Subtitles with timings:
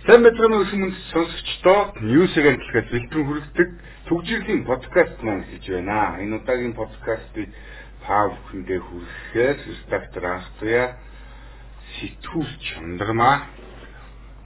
[0.00, 3.68] Сайн мэдрэмж өсөн мөнд сонсогчдоо News агентлагаас бэлтгэн хүргэдэг
[4.08, 6.16] төгжрлийн подкаст маань гэж байна.
[6.24, 7.52] Энэ удаагийн подкастыг
[8.00, 10.96] Пав хүндээ хүргэхээр редактор Анхтуя
[12.00, 13.44] сэтгүүл чандармаа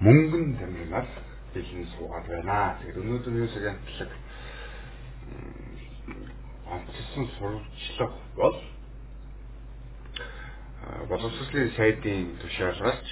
[0.02, 1.10] мөнгөн дамжнаас
[1.54, 2.74] бэлэн суугаад байна.
[2.82, 4.10] Тэгэхээр өнөөдөр News агентлаг
[6.66, 8.58] онцлсон сурвалжлага бол
[11.06, 13.06] боловсролын сайдын тушаалгаач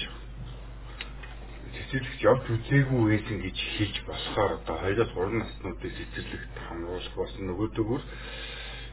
[1.77, 8.03] цэцэрлэгт явж үзээгүй байсан гэж хэлж болохоор одоо 2-3 наснуудыг цэцэрлэгт хамруулах болсон нөгөөдөөр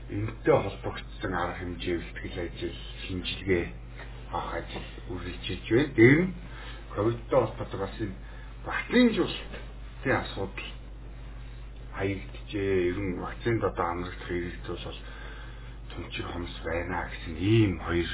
[0.09, 3.65] энэтэй холбогдсон арга хэмжээ бэлтгэл ажил шинжилгээ
[4.33, 5.93] авах ажил үргэлжилж байна.
[5.97, 6.33] Дээр нь
[6.93, 8.17] ковидтой холбоотой бас энэ
[8.65, 10.69] вакцинжуулалтын асуудал
[11.93, 12.73] хаягджээ.
[12.89, 14.99] Ер нь вакцинд одоо амрагдах хэрэгцээ бол
[15.93, 18.09] томчир хомс байна гэсэн ийм хоёр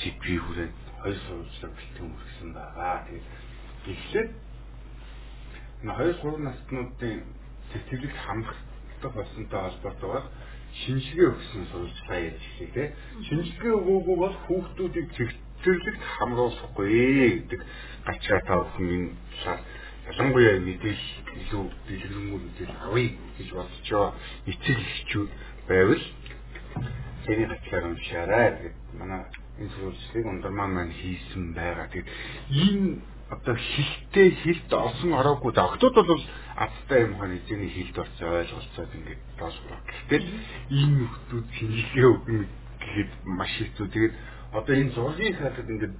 [0.00, 2.96] сэдвийг хүрээд хоёр сурвалжлаг бэлтгэн үргэсэн байгаа.
[3.08, 3.26] Тэгээд
[3.92, 4.30] эхлээд
[5.82, 7.22] энэ хоёр гурван наснуудын
[7.72, 10.26] сэтгэлд хамрагдах болсонтой холбоотойгоор
[10.74, 12.84] шинжилгээ өгсөн сурвалжлага яаж эхлэв те.
[13.28, 16.88] Шинжилгээ өгөөгүй бол хүүхдүүдийг цэгцэрлэгт хамруулахгүй
[17.44, 17.60] гэдэг
[18.06, 19.10] гачаа та бүхэн энэ
[19.44, 19.60] талаар
[20.10, 21.08] ялангуяа мэдээлэл
[21.40, 24.06] илүү дэлгэрэнгүй мэдээлэл авъя гэж бодчоо
[24.50, 25.30] эцэг эхчүүд
[25.68, 26.04] байвал
[27.24, 29.22] сэний хатлаар уншаарай гэдэг манай
[29.60, 31.86] энэ сурвалжлагыг ундармаа маань хийсэн байгаа.
[31.88, 32.10] Тэгээд
[32.50, 32.98] энэ
[33.34, 36.22] одоо хилтэй хилт олсон ороогүй доктод бол
[36.56, 39.78] азтай юм хааны эзэний хилд орсон ойлголцоод ингээд доошроо.
[39.90, 40.26] Гэтэл
[40.70, 42.46] энэ нөхдүүд шинжилгээ өгнө
[42.80, 43.86] гэхэд маш хэцүү.
[43.90, 44.14] Тэгээд
[44.54, 45.94] одоо энэ зургийн хатад ингээд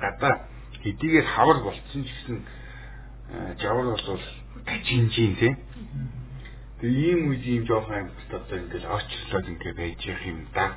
[0.00, 0.34] гадаа
[0.82, 2.38] хэдийгээр хавар болцсон ч гэсэн
[3.60, 4.20] жавар бол
[4.66, 5.54] гажинжин тийм.
[6.80, 10.76] Тэгээ ийм үед ийм жоохон амьд одоо ингээд очлоод ингээд байж явах юм да.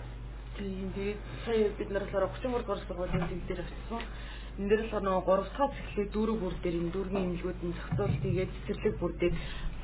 [0.57, 4.03] Тэгээд сая бид нар болохоор 33 дугаар сургуулийн дээр очсон.
[4.55, 8.17] Энд дээр болохоор нөгөө 3 дахь цэцлэг дүүрэг бүр дээр энэ дүүргийн имлгүүд нь зохицуулт
[8.23, 9.35] тэгээд цэцэрлэг бүр дээр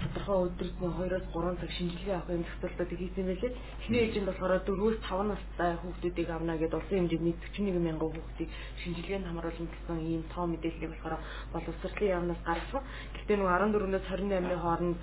[0.02, 3.52] тодорхой өдрөд нь 2-оос 3 цаг шинжилгээ авах юм зохицуултууд хийсэн байлээ.
[3.84, 8.50] Эхний ээжинд болохоор 4-өөс 5 настай хүүхдүүдийг авна гэдээ улсын хэмжээний 41 мянган хүүхдийг
[8.82, 11.16] шинжилгээнд хамруулсан гэсэн ийм тоо мэдээллийг болохоор
[11.54, 12.84] боловсролын яамнаас гаргасан.
[13.14, 14.98] Гэхдээ нөгөө 14-өөс 28-ны хооронд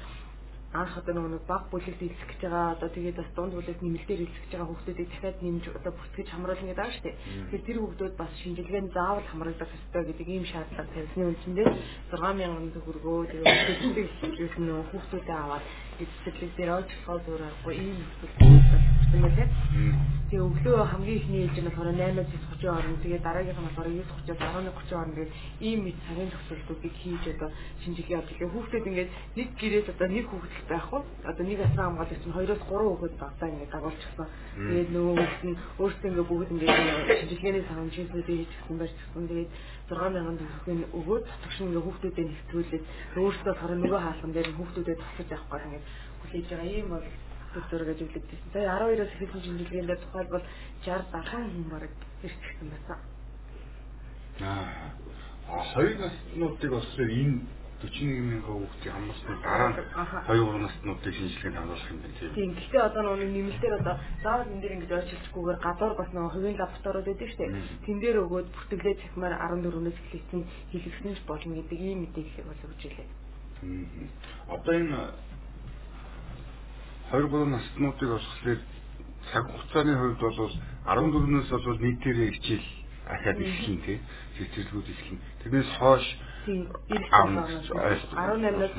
[0.68, 4.42] анх одоо нөгөө баг бүлэгт эзлэх гэж байгаа одоо тэгээд бас дунд бүлэгт нэмэлтээр эзлэх
[4.44, 7.16] гэж байгаа хүүхдүүдийг дахиад нэмж одоо бүртгэж хамруулна гэдэг байгаа шүү дээ.
[7.48, 11.68] Тэгэхээр тэр хүүхдүүд бас шинжилгээнд заавал хамрагдах ёстой гэдэг ийм шаардлага тавьсны үндсэндээ
[12.12, 15.64] 6000 төгрөгөө тэгээд хүүхдүүдийг нь хүүхдүүдэд аваад
[16.04, 19.48] эцэрлэг дээр болохоор зүгээр аргагүй ийм нөхцөл юм лээ.
[20.28, 23.00] Тэгээ өглөө хамгийн ихний ээлж нь болохоор 8-30 орно.
[23.00, 25.32] Тэгээ дараагийнх нь болохоор 9-30-аас 11-30 орно гэх
[25.64, 27.48] ийм мэд цагийн тохиолдлуудыг хийж одоо
[27.80, 28.36] шинжилгээ явуулдаг.
[28.36, 29.10] Тэгээ хүүхдүүд ингээд
[29.40, 31.00] нэг гэрээс одоо нэг хүүхэд байхгүй.
[31.24, 34.28] Одоо нэг асран хамгаалагч нь 2-оос 3 хүүхэд багтаа ингээд дагуулчихсан.
[34.68, 36.76] Тэгээд нөгөө хүүхэд нь өөрсдөө ингээд бүгд ингээд
[37.18, 39.24] шинжилгээний санамжуудыг хийчихсэн барьчихсан.
[39.32, 39.50] Тэгээд
[39.88, 42.84] 6000 төгрөгийг өгөөд тогшин ингээ хүүхдүүдэд нэвтрүүлээд
[43.16, 45.82] өөрсдөө болохоор нөгөө хаалган дээр хүүхдүүдэд тусаж авах гэх ингээ
[46.20, 47.06] хүлээж байгаа ийм бол
[47.54, 48.50] зөв гэж үлдээсэн.
[48.52, 50.44] Тэгээ 12-оос эхэлсэн шинжилгээнд тухайлбал
[50.84, 51.92] 60 70 хүн бараг
[52.22, 52.98] ирчихсэн байсан.
[54.40, 54.98] Аа
[55.72, 57.40] хоёр наснуудыг болохоор энэ
[57.78, 59.70] 41 мянган хүүхдийг хамгаалсны дараа
[60.28, 62.34] 2 наснуудыг шинжилгээнд хамруулах юм байна тийм.
[62.34, 62.50] Тийм.
[62.58, 67.06] Гэхдээ одоо нөгөө нэмэлтээр одоо заавал энэ дэр ингэж ойрчилчихгүйгээр гадуур бас нөгөө хувийн лабораториуд
[67.08, 67.50] байдаг шүү дээ.
[67.86, 70.40] Тэн дээр өгөөд бүртгэлээ цахимаар 14-өөс эхлэсэн
[70.74, 73.08] хэлэгсэн ч болно гэдэг ийм мэдээлэл бол өгч илээ.
[74.52, 74.98] Одоо энэ
[77.12, 78.60] 23 наснуудыг болохоор
[79.32, 80.52] цаг хугацааны хувьд бол
[80.84, 82.68] 14-өөс бол нийтээрээ хичээл
[83.08, 83.98] ахаад эхлэн тий.
[84.36, 85.18] Цэцэрлэгүүд эхлэн.
[85.40, 86.06] Тэрнээс хойш
[86.48, 87.68] Тийм 18-наас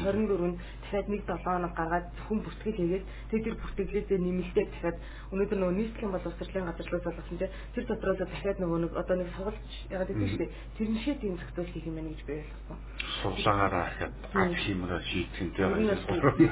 [0.01, 0.57] 24-нд
[0.89, 4.97] дахиад нэг 7 хоног гаргаад хүн бүртгэл хийгээд тэг тэр бүртгэлээсээ нэмэлтээр дахиад
[5.29, 9.73] өнөөдөр нөгөө нийслэлийн боловсролын газарлууд болгосон чинь тэр дотроос дахиад нөгөө нэг одоо нэг сургалж
[9.93, 12.77] ягаад гэдэг чинь тэрншээ тийм зохицуул хийх юм байна гэж би ойлгосон.
[13.21, 15.69] Суглаагаараа ахаад ад хиймээр шийдэх юм тийм.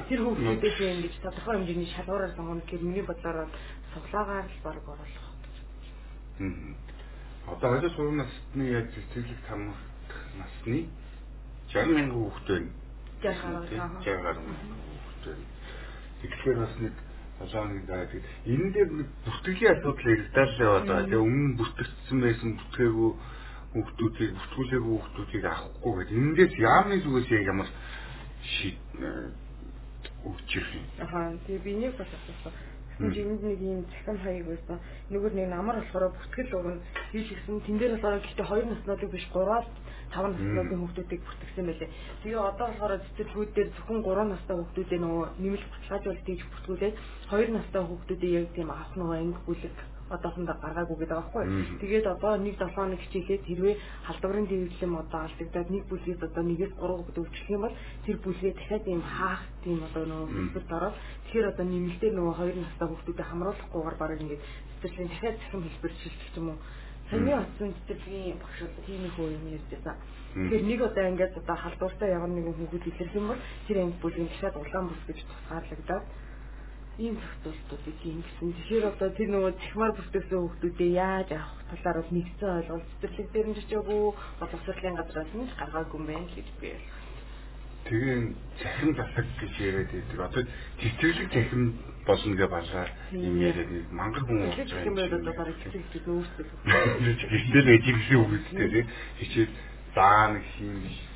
[0.05, 3.49] Тэр хүүхдүүдээс ингэж тодорхой хэмжээний шалгуураар сонгоно гэхээр миний бодлоор
[3.89, 5.25] суглаагаар л баг оруулах.
[7.49, 10.85] Одоо хажуу сургууль насны яаж цэцэрлэг хамгаалах насны
[11.73, 12.71] 60 мянган хүүхэд байна.
[13.21, 15.45] 60 гаруй хүүхэд байна.
[16.21, 16.95] Тэгэхээр бас нэг
[17.37, 21.05] толооны даа тэгээд энэ дээр нэг бүртгэлийн асуудал яригдал яваад байгаа.
[21.05, 23.11] Тэгээ өмнө бүртгэгдсэн байсан бүртгээгүй
[23.73, 26.17] хүүхдүүдийг бүртгүүлээгүй хүүхдүүдийг авахгүй гэдэг.
[26.17, 27.69] Эндээс яамны зүгээс ямар
[28.41, 28.79] шийд
[30.25, 30.85] өгч ирэх юм.
[31.03, 32.53] Ахаа тэгээ би нэг бас асуусан.
[32.97, 34.79] Жинд нэг юм цахим хаяг байсан.
[35.13, 36.81] Нөгөө нэг намар болохоор бүртгэл өгнө
[37.13, 37.61] хийж гисэн.
[37.61, 39.69] Тэн дээр болохоор гэхдээ хоёр наснуудыг биш гураад
[40.11, 41.89] 5 наснуудын хүүхдүүдийг бүртгэсэн байлээ.
[42.23, 46.95] Тэгээ одоо болохоор цэцэрлэгүүд дээр зөвхөн 3 настай хүүхдүүдээ нөгөө нэмэлт баталгаажуулалт хийж бүртгүүлээд
[47.31, 49.75] 2 настай хүүхдүүдээ яг тийм авах нөгөө анги бүлэг
[50.09, 51.43] одоохондоо гаргаагүй гэдэг байхгүй.
[51.83, 53.75] Тэгээд одоо 1-7 хоног хичээлээд хэрвээ
[54.07, 57.75] халдварын дэвлэм одоо алдагдаад нэг бүлгээс одоо нэгээс 3 гэдэг өвчлөх юм бол
[58.07, 60.95] тэр бүлгээ дахиад ийм хаах тийм одоо нөгөө хэлбэрт ороод
[61.27, 66.35] тэгэхээр одоо нэмэлтээр нөгөө хоёр настай хүүхдүүдэд хамруулахгүйгээр бараг ингээд цэцэрлэгийн дахиад захим хэлбэр шилжих
[66.39, 66.59] юм уу
[67.09, 69.95] Саний утсан цэцэрлэгийн багш одоо тийм их үү юм ярьж байсан.
[70.35, 74.27] Тэгэхээр нэг удаа ингээд одоо халдвартай явна нэгэн хүүхэд илэрх юм бол тэр анги бүлгийн
[74.29, 76.05] дахиад улаан бүс гэж тусгаарлагдаад
[76.99, 78.49] ийм зохицуултуудыг ингэсэн.
[78.57, 83.47] Тэгэхээр одоо тэр нөгөө цахимаар бүртгэсэн хүүхдүүдээ яаж авах талаар бол нэгцэн ойлголт цэцэрлэг дээр
[83.47, 84.01] нь ч чаагүй
[84.41, 86.96] боловсролын газраас нь гаргаагүй юм байна гэж би ойлгосон.
[87.87, 90.19] Тэгээ захин засаг гэж яриад байдаг.
[90.27, 90.43] Одоо
[90.83, 91.63] цэцэрлэг захин
[92.05, 95.17] болно гэж балаа юм яриад мангар хүн болж байгаа юм байна.
[95.63, 96.51] Цэцэрлэг нөөцөл.
[97.31, 98.85] Гэтэл эжигсэн үг үстэй
[99.23, 99.53] хичээл
[99.95, 101.06] заа нэг юм биш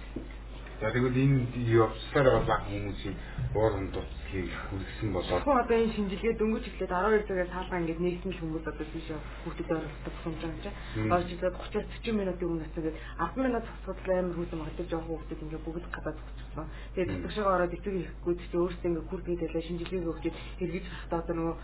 [0.82, 1.46] За тэгвэл энэ
[1.78, 3.14] явцлаар байгаа хүмүүсийн
[3.54, 8.34] уурын дутлалыг хүргэсэн болоод Хөө одоо энэ шинжилгээ дөнгөж эхлээд 12 цагаас хаалга ингээд нийсэн
[8.34, 9.08] л хүмүүс одоо тийш
[9.46, 10.74] хүүхдэд оролцдог юм жаа.
[11.22, 11.56] Орж ирээд
[12.02, 16.18] 30-40 минутын өмнө очиод 10 минут цогцолтой амар хүүхэн магадгүй жоох хүүхдэд ингээд бүгд гадаад
[16.18, 16.68] цогцсон.
[16.98, 21.36] Тэгээд цогцошоо ороод эцэг ихгүй чи өөрсдөө ингээд хүрдгийг талаа шинжилгээ өгчихэд эргэж хахтаа одоо
[21.38, 21.56] нөгөө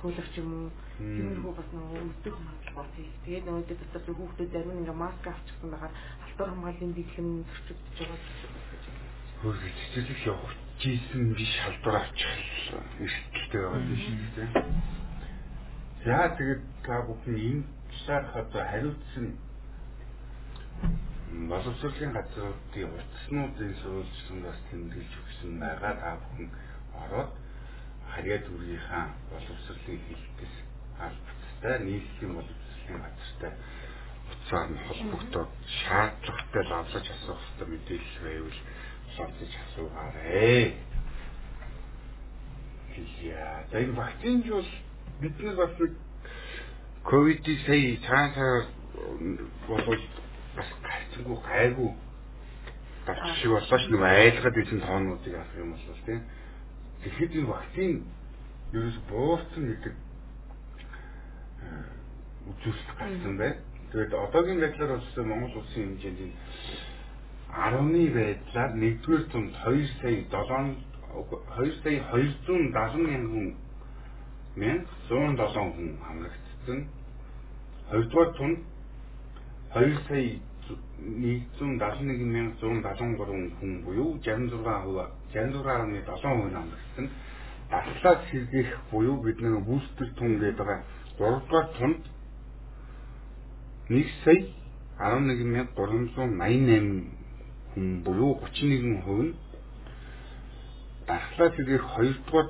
[0.00, 3.12] захиулагч юм уу тиймэрхүү бас нөгөө өдөх магадлал бас их.
[3.24, 5.94] Тэгээд нөгөө дотор хүүхдүүд зарим нь ингээ маск авчихсан байгаад
[6.40, 8.18] алтар хамгааллын дэглэм зөрчигдөж байгаа.
[9.40, 12.32] Хөргөж цэцэрлэг явах жийсэн биш халдвар авчих
[13.04, 14.50] эрсдэлтэй байгаа юм шиг тийм.
[16.08, 19.26] Яа тэгээд та бүхэн энэ талаарх одоо хариуцсан
[21.50, 26.48] боловсролын газруудын утаснуудын сурвалжлан бас тэмдэглэж өгсөн байгаа та бүхэн
[27.04, 27.30] ороод
[28.12, 30.54] харьяа дүргийнхаа боловсролын хэлбэс
[31.04, 33.52] албацтай нийслэлийн боловсролын газартай
[34.50, 35.48] уцаар нь холбогдоод
[35.86, 38.58] шаардлагатай лавлаж асуух хэрэгтэй мэдээлэл байвал
[39.62, 40.74] асуугаарай.
[42.90, 43.64] Хийя.
[43.70, 44.70] За энэ вакцинж бол
[45.20, 45.92] бидний бас нэг
[47.06, 48.66] ковид сая цаасаа
[49.68, 50.00] болов
[50.56, 51.90] бас гайцгүй гайгүй
[53.06, 56.22] гарч шиг боллоо ш нэг айлгаад исэн тоонуудыг авах юм бол тийм
[57.06, 57.92] Тэгэхэд энэ вакцин
[58.74, 59.94] ерөөс буурсан гэдэг
[62.50, 63.69] үзүүлэлт гарсан байна.
[63.90, 66.34] Тэгээд одоогийн байдлаар бол Монгол улсын хэмжээнд
[67.50, 72.70] 10-ны байдлаар 1-р тунд 2 сая 7 2 сая 270
[73.10, 73.58] мянган хүн
[74.54, 76.86] 1107 хүн хамрагдсан.
[77.90, 78.62] 2-р тунд
[79.74, 80.38] 2 сая
[80.70, 87.06] 171173 хүн буюу 66% 66.7% намрагдсан.
[87.70, 90.80] Дархлаас сэргийх буюу бид нэг бүүстер тун гэдэг байгаа
[91.18, 92.02] 3 дугаар тунд
[93.90, 94.46] 1 сая
[94.98, 97.04] 11388
[97.74, 99.34] хүн буюу 31% нь
[101.06, 102.48] дархлаас сэргийх 2 дугаар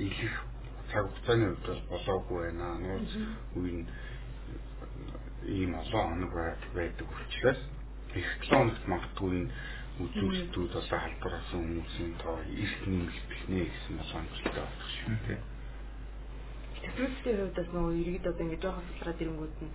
[0.06, 0.36] илэрх
[0.90, 2.78] цаг хугацааны хувьд бол болоогүй байна.
[2.84, 3.12] Нууц
[3.58, 3.86] үе нь
[5.58, 6.32] ийм олон хоног
[6.74, 7.60] байдаг учраас
[8.14, 9.52] их 7 хоногт магадгүй энэ
[10.02, 15.51] үзүүлэлтүүд одоо халдварсан хүмүүсийн тоо их нэмэгдэх нэ гэсэн боломжтой болох шүү дээ.
[16.82, 19.72] Тэтгэврийн хувьд бас нөгөө иргэд одоо ингэ жоохон сулраад ирэнгүүт нь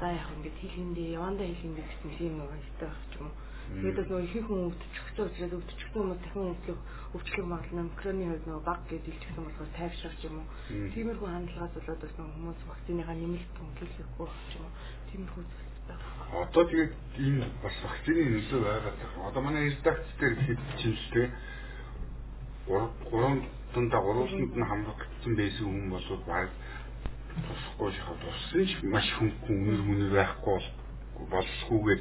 [0.00, 3.28] за яг ингэ хэлэндээ явандаа хэлэндээ гэсэн юм нөгөө ихтэй байх юм.
[3.74, 6.80] Тэгээд бас нөгөө ихэнх хүн өвдчихсэн учраас өвдчихсэн хүмүүс дахин өвдлөх
[7.16, 10.46] өвчлөх магадлал микроны хувьд нөгөө баг гэж илтгэсэн болохоор тайвшрах юм уу.
[10.94, 14.72] Тиймэрхүү хандлагаас болоод бас нөгөө хүмүүс вакциныхаа нэмэлт байх юм уу.
[15.10, 15.42] Тиймэрхүү
[16.34, 19.28] Одоо тэгээд энэ бас вакцины нөлөө байгаад байна.
[19.28, 21.26] Одоо манай редакц дээр хэд чимстэй
[22.66, 23.44] 3 3
[23.74, 26.48] дундаа 3-нд нь хамрагдсан байсан хүн бол баг
[27.42, 30.58] тусахгүй шахаад туссан ч маш хөнгөн үнэр мүнэр байхгүй
[31.30, 32.00] болсгүйгээр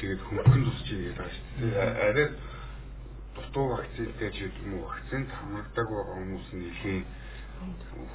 [0.00, 1.76] тэгээд хөнгөн тусч ийм байгаа шүү дээ.
[2.08, 2.28] Арай
[3.34, 7.04] дутуу вакцинтэй ч юм уу вакцинд хамрагдаг байгаа хүмүүс нь нэлийн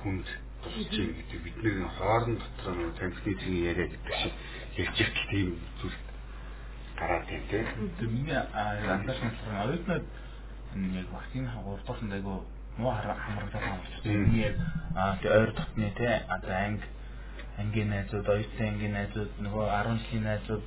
[0.01, 0.27] хүнд
[0.63, 4.33] тусч ийм гэдэг бидний хоорон дотор нэг танхимын яриа гэдэг шиг
[4.77, 5.49] ярьж ирэх тийм
[5.81, 5.97] зүйл
[6.97, 7.65] гараад байна тийм.
[8.13, 9.65] Миний анхаарч байна.
[9.65, 10.05] Оюутнууд
[11.01, 12.45] яг вакцины хавралт айгу
[12.77, 16.87] муу хамрагдаад байгаа учраас миний яг ойр дотны те одоо анги
[17.57, 20.63] ангийн найзууд, оюутны ангийн найзууд, нөгөө 10 жилийн найзууд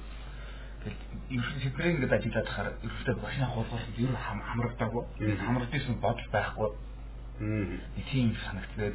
[1.34, 5.02] ерөөсөө сэдвэр ингээд ажиллаад тахаар ерөөсөө машина хуулгуулсан ер нь хамрагдаагүй.
[5.46, 6.68] Хамрагдсан бодол байхгүй.
[8.10, 8.94] Тийм санагддаг.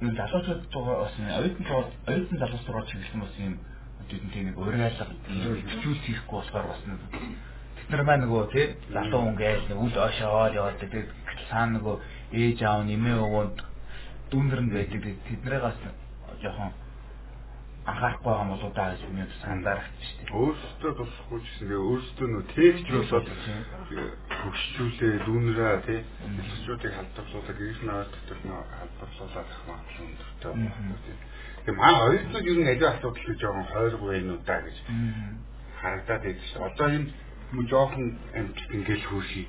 [0.00, 1.66] Залуучууд байгаа бас оюутан
[2.06, 3.54] оюутан залуус руу чиглэсэн бас юм
[4.08, 6.82] хэдэн тийм нэг урайлга хичүүл хийхгүй болохоор бас
[7.90, 11.08] нар маань нөгөө тий залуу хүн гээл нэг үл ошоод яваад тэгээд
[11.50, 11.96] цаана нөгөө
[12.40, 13.58] ээж аав нэмээ өгөөнд
[14.30, 15.02] дүндэр нь байдаг.
[15.26, 15.78] Тэд нарыгаас
[16.42, 16.70] жоохон
[17.90, 20.36] анхаарахгүй юм болоо даа гэж миний сандарахч шүү дээ.
[20.38, 23.28] Өөрсдөө болохгүй ч гэсэн өөрсдөө нөө тэгч болоод
[24.38, 26.00] хөгшчүүлээ дүүнрээ тий.
[26.46, 30.72] Хэлсчүүдийг халдварлуулаад гэрээс наваад дотор нөө халдварлуулаад ах магадлал өндөртэй байна.
[31.64, 34.76] Тэгээ манай хоёртнууд ер нь аливаа асуудал гэж жоохон хойрог байна уу да гэж
[35.80, 36.62] харагдаад байдаг шүү.
[36.68, 37.08] Одоо энэ
[37.52, 39.46] мөн жоохон амжилт ингээл хөөсий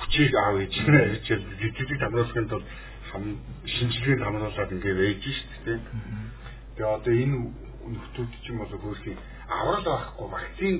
[0.00, 2.66] хүчийг аав ээж нэ гэж жижиг тамруулахын тулд
[3.12, 3.24] хам
[3.64, 5.78] шинжилгээнд хамруулаад ингээд байж шүү дээ.
[6.76, 7.36] Тэгээ одоо энэ
[7.92, 9.18] нөхдүүд ч юм бол хөрхийн
[9.48, 10.74] аврал байхгүй вакцин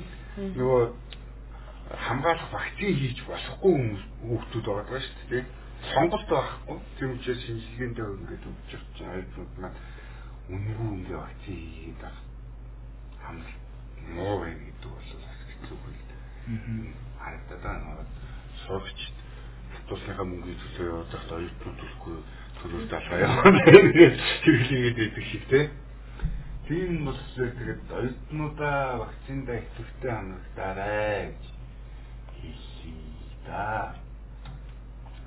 [0.57, 0.83] нөгөө
[2.07, 3.75] хамгаалах вакцин хийж болохгүй
[4.25, 5.45] хүүхдүүд байгаа шүү дээ.
[5.93, 6.77] Сонголт байхгүй.
[6.97, 9.79] Тийм учраас шинжилгээндээ ингээд өгч байгаа айднууд маань
[10.55, 12.25] үнгүй ингээ вакцин хийгээд байгаа.
[13.25, 13.49] Хамт
[14.15, 15.09] муу байна гэдэг бол
[15.51, 16.10] хэцүү хэл.
[17.21, 18.07] Харагдаад байгаа
[18.67, 19.01] сурагч
[19.89, 22.17] тусныхаа мөнгөний төлөө яваад байхдаа оюутнууд төлөхгүй
[22.63, 23.51] төлөв талгаа яваа.
[24.45, 25.61] Хэрэглээгээд байдаг шиг те.
[26.69, 31.43] Тийм бол тэгээд оюутнуудаа вакциндаа ихэвчлэн хамрагдаарай гэж
[32.39, 32.81] хэлээ
[33.47, 33.95] да.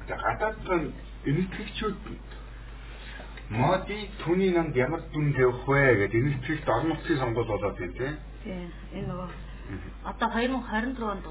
[0.07, 0.81] За гадаадсан
[1.27, 1.99] энэтхэгчүүд
[3.49, 8.15] моди түүний намд ямар дүн тавих вэ гэдэг энэтхэгт орон нутгийн сонгуул болоод байна тийм.
[8.43, 9.27] Тийм энэ нөгөө
[10.03, 11.25] одоо 2024 онд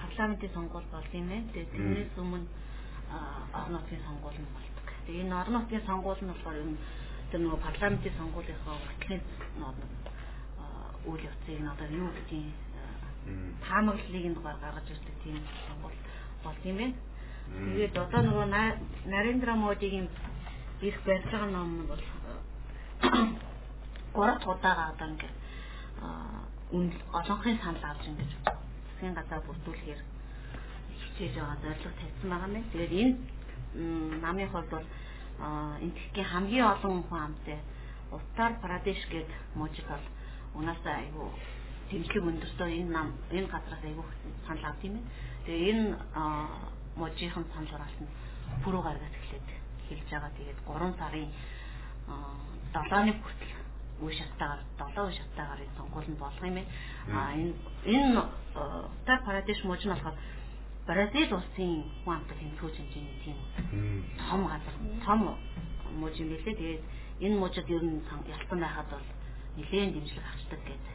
[0.00, 1.52] парламентын сонгуул бол юм байна.
[1.52, 2.46] Тэгээд тэрнээс өмнө
[3.54, 4.86] орон нутгийн сонгуул нь болдог.
[5.06, 6.72] Тэгээд энэ орон нутгийн сонгуул нь болохоор юм
[7.30, 9.22] тэр нөгөө парламентын сонгуулийнхаа уртлын
[11.08, 12.56] үйл явцыг нь одоо юу гэдгийг
[13.66, 15.98] таамаглалыг нь гаргаж ирдэг тийм сонгуул
[16.44, 16.96] бол юм байна.
[17.44, 18.46] Тэгээд одоо нөгөө
[19.12, 20.08] Нарендра Модигийн
[20.80, 22.04] ирэх байгаа ном нь бол
[24.16, 25.36] гурав удаага одоо ингээд
[26.72, 28.30] олонхын санал авч ингэж
[28.86, 30.00] засгийн газар бүрдүүлэхээр
[31.00, 32.64] хичээж байгаа зорилго тавьсан байгаа юм.
[32.72, 33.14] Тэгээд энэ
[34.24, 34.86] намын хувьд бол
[35.84, 37.58] энтхийн хамгийн олон хүн амтай
[38.10, 40.04] Уттар Прадеш гээд мужид бол
[40.54, 41.28] унаасаа айгүй
[41.90, 44.04] тэмцлэг өндөртөө энэ нам энэ газраас айгүй
[44.46, 44.94] санал авд юм.
[45.46, 45.84] Тэгээ энэ
[46.96, 48.12] мужийн санал хураалт нь
[48.62, 49.48] пүрүү гаргаж эхлээд
[49.88, 50.30] хэлж байгаа.
[50.38, 51.30] Тэгээд 3 сарын
[52.74, 53.53] 7-ны хүртэл
[54.02, 56.58] үе шатаагаар 7 үе шатаагаар энэ сонгууль нь болох юм.
[57.14, 58.22] А энэ энэ
[58.54, 60.16] Уттар Прадеш мужид нь болохоор
[60.86, 61.72] Бразил улсын
[62.04, 63.38] хүн амттай тэмцүүж хэмжээний тийм
[64.28, 64.74] том газар
[65.06, 65.20] том
[66.00, 66.58] мужи юм билээ.
[66.60, 66.82] Тэгээд
[67.24, 69.06] энэ мужид ер нь ялсан байхад бол
[69.56, 70.94] нэлээд дэмжлэг авчдаг гэдэг.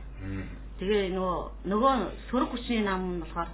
[0.80, 1.38] Тэгээ нөгөө
[1.72, 1.94] нөгөө
[2.30, 3.50] сөрөг хүчний нам нь болохоор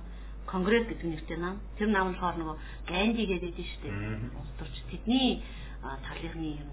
[0.49, 1.55] конгресс гэдэг нэртэй нам.
[1.77, 2.57] Тэр нам нь болохоор нөгөө
[2.89, 3.95] Ганди гэдэг дээ шүү дээ.
[4.39, 5.41] Улс төрч тэдний
[5.81, 6.69] талынхны юм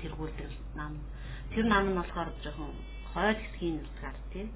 [0.00, 0.96] тэргүүлдэг нам.
[1.50, 2.70] Тэр нам нь болохоор жоохон
[3.12, 4.46] хойд хэсгийн нэрсгаар тий.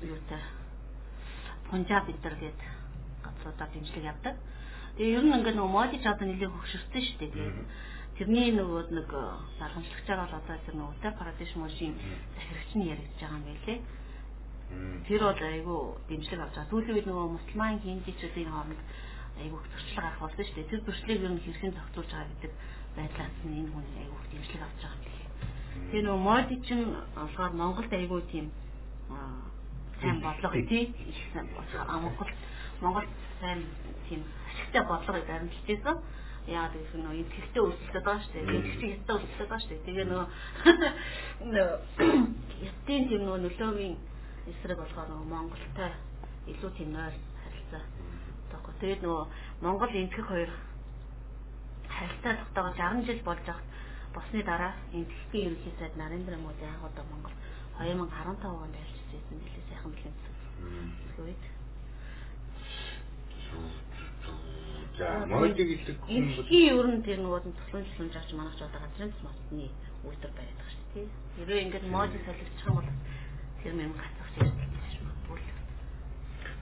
[0.00, 0.42] Юутай
[1.68, 2.60] Пунжаб эдэр гээд
[3.20, 4.36] газруудаар дэмжлэг явдаг.
[4.96, 7.32] Тэгээ ер нь ингээд нөгөө модич одоо нэлээд хөгшөрсөн шүү дээ.
[7.36, 7.58] Тэгээд
[8.16, 9.08] тэрний нөгөө нэг
[9.60, 11.94] даргамжлагч байгаа бол одоо тэр нөгөө Утар Парадиш мужийн
[12.32, 13.78] захирагч нь яригдж байгаа юм байлээ.
[15.04, 16.70] Тэр бол айгүй дэмжлэг авч байгаа.
[16.72, 18.82] Сүүлийн үед нөгөө мусульман хиндичүүдийн хооронд
[19.36, 20.70] айгүй зөрчлөг гарах болсон шүү дээ.
[20.72, 22.52] Тэр зөрчлийг ер нь хэрхэн зохицуулж байгаа гэдэг
[22.98, 25.28] байдлаас нь энэ хүн айгүй дэмжлэг авч байгаа юм билээ.
[25.88, 28.46] Тэгээ нөгөө модич нь болохоор Монголд айгүй тийм
[30.00, 32.30] сайн бодлого тий их Монгол
[32.82, 33.06] Монгол
[33.40, 33.60] сайн
[34.08, 35.96] тийм ашигтай бодлогыг баримталж байсан.
[36.48, 38.44] Яагаад гэвэл нөө идэвхтэй өрсөлдөд байгаа шүү дээ.
[38.48, 39.86] Идэвхтэй хятад өрсөлдөд байгаа шүү дээ.
[39.86, 40.24] Тэгээ нөө
[42.62, 43.94] хятадын тийм нөө нөлөөгийн
[44.50, 45.92] эсрэг болохоор нөө Монголтой
[46.48, 47.14] илүү тийм нойр
[47.44, 47.82] харилцаа.
[48.80, 49.26] Тэгээд нөө
[49.60, 50.50] Монгол энтгэх хоёр
[51.98, 53.66] харилцаа тогтоогоо 60 жил болж байгаа
[54.14, 57.34] босны дараа энтгэхийн ерөнхий сайд Нарендра Моди яг одоо Монгол
[57.78, 60.16] 2015 онд ялж ирсэн нэлээ сайхан бэлэн
[61.22, 61.44] үед.
[64.98, 69.12] За модиг гэдэг хүн дэлхийн ер нь тэр нөгөө туслан туслан жаач манайч одоо газрын
[69.14, 69.70] цэцмасны
[70.02, 71.06] үйлдвэр байдаг шүү дээ.
[71.38, 72.90] Хэрвээ ингээд модиг юм бол
[73.62, 75.40] тэр мэм гацах хэрэгтэй гэж магадгүй.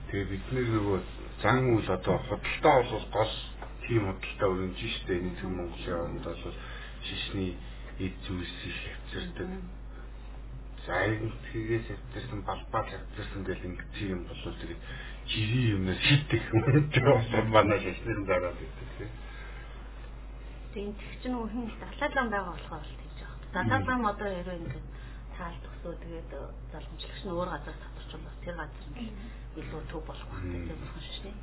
[0.07, 0.99] Тэгээ бид нөгөө
[1.41, 3.33] зан үйл одоо худалдаа бол гол
[3.87, 5.17] тийм худалдаа өрнөж штэ.
[5.17, 6.55] Энэ зөв Монголын оронд бол
[7.07, 7.51] шишний
[7.99, 9.49] эд зүйлсийг хавцардаг
[10.87, 14.81] За энэ тгээс явдсан балбал явдсан гэл ингэсэн юм бол тэгээд
[15.27, 15.99] жирийн юмнаас
[16.55, 19.11] үнэтэй болсон манай шашнэр дараад байдаг тийм.
[20.71, 20.87] Тийм
[21.19, 23.51] ч нөгөө хин далаалан байгаа болохоор л тийж байгаа.
[23.51, 24.79] Далаалан одоо хэрэг ингэ
[25.35, 26.31] цаал төгсөө тэгээд
[26.71, 29.11] залгамжлагч нь өөр газар татварчвал бас тэр газар нь
[29.59, 31.35] илүү төв болох байх тийм болох шээ.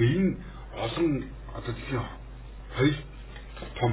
[0.00, 0.40] Тэгээ энэ
[0.84, 2.02] олон одоо тийм
[2.76, 2.96] хоёр
[3.78, 3.92] том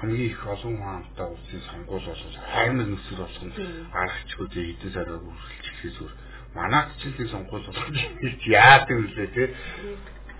[0.00, 3.54] хамгийн их олон хаантай улсын сонгуул болоод хаймар нүсэр болох нь
[3.92, 6.12] аргачлгүй эдэн сараа үргэлж ихээс өөр
[6.54, 7.88] манайд ч л сонгуул болох
[8.48, 9.44] яадаг юм лээ те.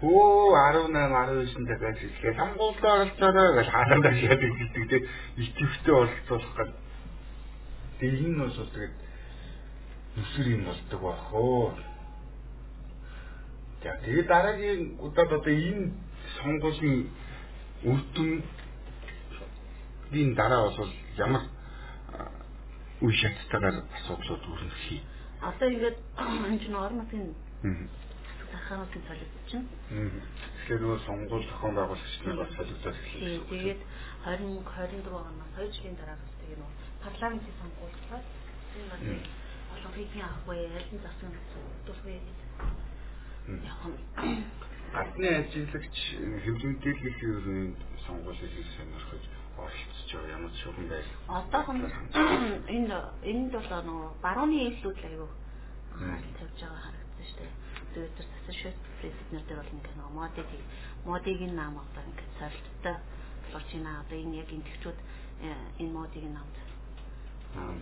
[0.00, 4.98] Оо 18 19 цагаас ихлээр сонгуульд оролцоорой гэж хаалгандаа шийдэг гэдэг те.
[5.36, 6.72] Итгэвчтэй оролцуулах гал.
[8.00, 8.94] Тэгээ энэ нь бол тэгээд
[10.16, 11.76] нүсэр юм болдог бах оо.
[13.82, 15.92] За тэгээ дараагийн удаад одоо энэ
[16.36, 17.08] сонгуулийн
[17.88, 18.32] үр дүн
[20.12, 21.44] энэ дараа бол ямар
[23.00, 25.00] үе шаттайгаар асуудлууд үүрнэ хий.
[25.40, 27.32] Одоо ингээд энэ чинь орон нутгийн
[28.52, 29.66] захааруулалтын солилцоо чинь.
[29.88, 33.48] Тэгэхээр нөгөө сонгуул зохион байгуулагчдын бас солилцоо эхэллээ.
[33.48, 33.80] Тэгээд
[34.28, 38.24] 20 24 оноос 2 жилийн дараа бас тэгээ нөгөө парламентын сонгуулиуд
[38.76, 39.24] энэ
[39.72, 41.34] олон хийх авахгүй ялын засгийн
[41.88, 42.49] дургүй нь
[44.94, 45.96] гадны ажиллагч
[46.44, 47.74] хэмжээтэй их ерөөний
[48.06, 49.24] сонгуулийг сонирхож
[49.58, 51.10] оролцож байгаа ямар ч шугам байл.
[51.28, 51.78] Одоохон
[52.66, 52.98] энэ
[53.30, 55.30] энд бол нөгөө барууны л аягүй
[56.38, 57.52] тавьж байгаа харагдсан шүү дээ.
[57.90, 60.48] Тэгээд тэр засаг президент нар бол ингээ нөгөө модыг
[61.04, 62.96] модыг наам одоо ингээ цаалттай
[63.52, 64.00] болж байна.
[64.02, 64.98] Одоо энэ яг энтгчүүд
[65.44, 66.56] э, энэ модыг намд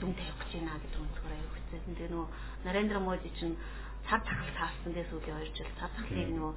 [0.00, 1.94] дүн тавих гэж байна гэдэг үнцгөр аяг хэцээсэн.
[1.94, 2.28] Тэгээ нөгөө
[2.64, 3.56] Нарендра Моди чинь
[4.08, 6.52] цар тахал таасан дээс үгүй 2 жил цар тахлыг нөгөө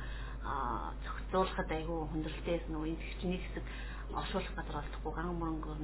[1.06, 3.66] зохицуулахад айгүй хүндрэлтээс нөгөө энтгч нэг хэсэг
[4.20, 5.80] оршуулах газар олдохгүй ган мөрөнгөөр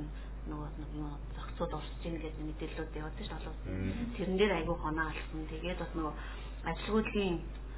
[0.47, 4.15] нөгөө нэг юм зохицууд орсож ийн гэдэг мэдээлэлүүд яваад шүү дээ.
[4.15, 5.47] Тэрэн дээр айгүй хоноо алсан.
[5.51, 6.13] Тэгээд бас нөгөө
[6.71, 7.36] ажилгүйдлийн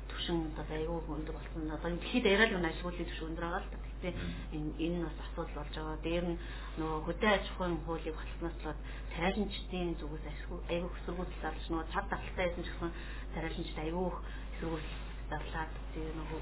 [0.10, 1.70] төвшин одоо аюу өндөр болсон.
[1.70, 3.78] Одоо дэлхийд яриад нэг ажилгүйдлийн төвшин өндөр байгаа л та.
[3.86, 4.14] Гэхдээ
[4.56, 5.98] энэ энэ нь бас асуудал болж байгаа.
[6.06, 6.38] Дээр нь
[6.80, 8.80] нөгөө хөдөө аж ахуйн хуулийг болсноос болоод
[9.14, 10.26] тариаланчдын зүгээс
[10.70, 12.92] аюу эсэргүүцэл зарлж нөгөө цав тахалтай байсан ч гэсэн
[13.36, 14.12] тариаланчд аюу
[14.54, 14.98] эсэргүүцэл
[15.30, 16.42] зарлаад тэгээ нөгөө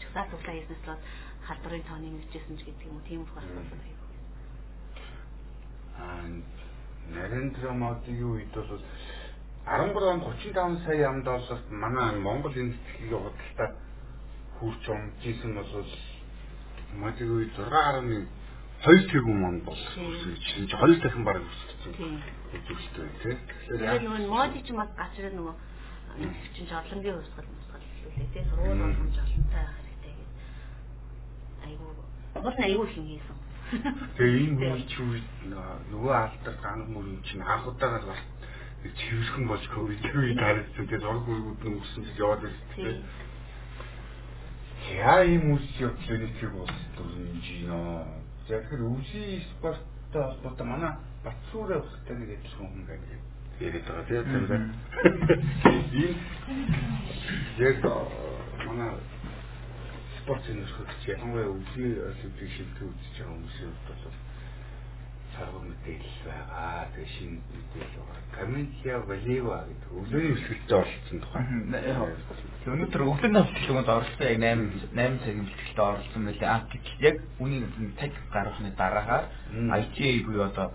[0.00, 1.02] чагсаа туглаа хийснээс болоод
[1.46, 4.08] халдварын тооны нэгжсэн ч гэдэг юм уу тийм их асуудал аюу.
[5.98, 6.26] Аа
[7.10, 8.82] Нарендра Модигийн үед бол
[9.66, 13.68] 13 он 35 сая ам долларт манай Монгол сэтгэлийн худалдаа
[14.58, 15.86] хүрч омжсэн бол
[16.94, 18.26] мадиг үе 6.2
[19.10, 22.22] тэрбум мон болсон чинь 2 дахин бараг өссөн.
[22.52, 23.38] Үзүүлэлтэй тийм.
[23.68, 25.54] Тэгэхээр нөгөө моди ч мас гачраа нөгөө
[26.18, 28.44] чинь жолонгийн хувьсгал мусгал хэлээ тийм.
[28.50, 30.30] Сургууль болгомж олонтой байх хэрэгтэй гэж.
[31.64, 31.92] Айгуу
[32.42, 33.36] бас айгуу хин хийсэн.
[34.16, 35.00] Тэгээ энэ үе чи
[35.92, 38.22] нөгөө алдар ганг мөрөн чинь анх удаага бас
[38.82, 40.86] чивэрхэн болж ковид үед харагдсан.
[40.86, 43.00] Тэгээд зураг бүргүүд нь өгсөн гэж яваад байсан.
[44.92, 48.04] Яа юм үс явдлаа нэг бол дүрмж гинөө.
[48.48, 50.92] За тэгэхээр өвсийн спорттой холбоотой манай
[51.24, 53.06] Батсуурэ ухтай нэг адилхан хүн байна
[53.66, 54.62] яриад байгаа тийм.
[56.02, 56.16] Энэ
[57.58, 57.84] яг
[58.66, 58.92] манай
[60.18, 64.14] спорт зэнэрхэгч ялангуяа өвсийн олимпик шилдэг үзэж байгаа хүмүүсийн хувьд бол
[65.34, 66.86] саргын мэдээлэл байгаа.
[66.94, 68.20] Тэгээ шинэ мэдээлэл байгаа.
[68.36, 71.44] Камилия Валева гэдэг өглөөний бэлтгэлд оролцсон тухай.
[72.72, 76.48] Өнөөдөр өглөөний бэлтгэлд оролцсон яг 8 8 цагийн бэлтгэлд оролцсон байлээ.
[76.48, 77.60] А гэтэл яг үүний
[77.98, 80.66] цаг гаргахны дараагаар ITA буюу одоо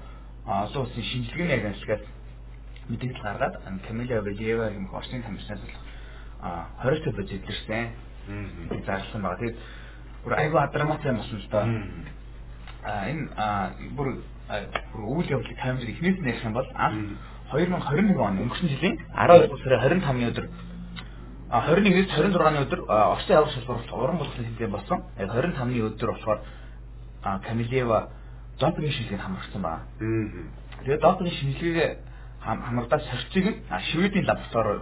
[0.46, 2.04] олон улсын шинжилгээний агентлагаас
[2.90, 3.56] мэдээлэл гаргаад
[3.88, 5.82] Камилия Валева гэмэх орчны тамирчнаас болох
[6.84, 7.88] 20 төв зэдлэрсэн.
[8.86, 9.40] Зарласан байгаа.
[9.40, 9.58] Тэгээд
[10.24, 11.66] бүр айгүй драматай юм болсон л доо.
[12.84, 13.28] А энэ
[13.96, 14.08] бүр
[14.96, 17.20] үйл явдлыг таймер эхнээс нь ярих юм бол анх
[17.52, 20.46] 2021 он өнгөрсөн жилийн 12 сарын 25-ны өдөр
[21.48, 25.04] 21-ээс 26-ны өдөр Орсын авах шалгуурт уран болгоны хэмжээ болсон.
[25.16, 26.40] 25-ны өдөр болохоор
[27.48, 28.10] Камилева
[28.60, 29.84] допинг шилжлийг хамрагдсан байна.
[30.84, 32.00] Тэгээд допинг шилжлийг
[32.48, 33.60] хамрагдаад сорцыг нь
[33.92, 34.82] Шведийн лаборатори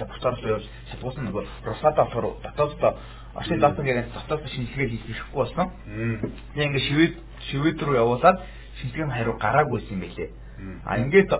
[0.00, 2.92] лабораторид явуулж шалгуулсан нөгөө Росада болохоор дотооддоо
[3.34, 5.66] Орсын агент дотооддоо шинжилгээ хийх хэрэггүй болсон.
[6.54, 7.14] Тэгээд ингээд Швед
[7.50, 8.38] Швед рүү явуулаад
[8.78, 10.30] шилжлэгийн хариу гараагүйсэн билээ.
[10.84, 11.30] А ингээд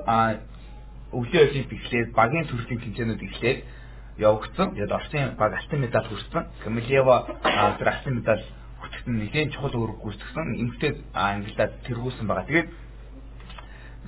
[1.14, 3.59] өвлийн олимпик эхлээд багийн төрлийн тэмцээнүүд эхлээд
[4.18, 4.74] явагдсан.
[4.74, 6.42] Тэгээд Орсын баг алтан медаль хүртсэн.
[6.62, 8.44] Камилева алтан медаль
[8.81, 10.46] хүртэхэд нэгэн чухал үүрэг гүйцэтгэсэн.
[10.62, 12.46] Эмэгтэй ангилдад тэргүүлсэн байгаа.
[12.50, 12.68] Тэгээд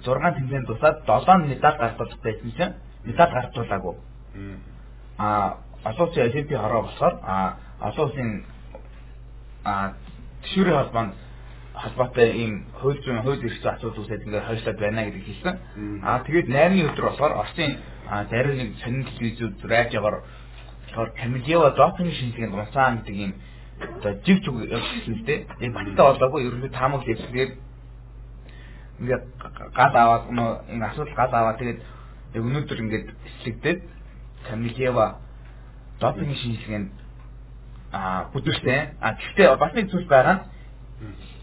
[0.06, 3.94] 6 тэмцээнд тусаад 7 медаль гартуулах байсан чинь медаль гартуулаагүй.
[5.18, 8.44] А олон улсын олимпийн хороо болохоор а олон улсын
[9.64, 9.92] а
[10.42, 11.12] төшүүрийн холбоонд
[11.74, 15.54] холбоотой ийм хууль зүйн хууль эрхцээ асуудал үүсээд ингээд хойшлоод байна гэдэг хэлсэн.
[16.02, 17.72] Аа тэгээд 8-ны өдөр болохоор Оросын
[18.30, 20.16] зарим нэг сонин телевизүүд радиогоор
[20.86, 23.32] болохоор Камилева допинг шинжилгээнд унцаан гэдэг ийм
[24.00, 25.38] одоо жив зүг явуулсан л дээ.
[25.60, 27.52] Энэ баттай болоогүй ерөнхийдөө таамаг хэлсгээд
[29.00, 29.24] ингээд
[29.74, 30.24] гал аваад
[30.68, 31.80] энэ асуудал гал аваад тэгээд
[32.34, 33.80] өнөөдөр ингээд эслэгдээд
[34.48, 35.18] Камилева
[36.00, 36.90] допинг шинжилгээнд
[37.92, 38.98] а бүдэрсэн.
[39.00, 40.46] А гэхдээ бас нэг зүйл байгаа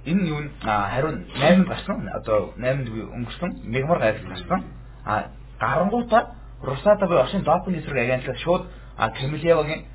[0.06, 2.10] Энэ юу хариу 8-нд гарсан.
[2.12, 4.64] Одоо 8-нд өнгөрсөн мегмар гайхал гарсан.
[5.06, 8.68] А гарангуудаа Русада буюу Орсын допинг эсрэг агентлаг шууд
[9.16, 9.86] Кремлевагийн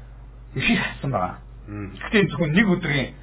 [0.54, 1.38] эрхийг хатсан байгаа.
[1.68, 3.14] Гэхдээ зөвхөн нэг өдрийн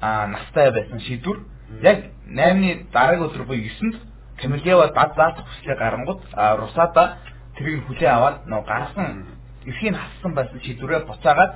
[0.00, 1.38] настай байсан шийдвэр
[1.82, 3.96] яг 8-ны дараагийн өдөр буюу 9-нд
[4.40, 6.20] Кремлева дад заах хүслээ гарангууд
[6.60, 7.18] Русада
[7.56, 9.26] тэрийг хүлээ аваад нөө гарсан
[9.66, 11.52] эрхийг хатсан байсан шийдвэрээ буцаагаад